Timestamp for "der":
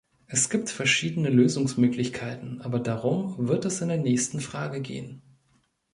3.89-3.99